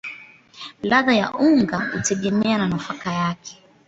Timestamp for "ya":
1.13-1.33